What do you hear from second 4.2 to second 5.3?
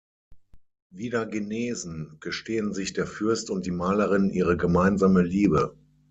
ihre gemeinsame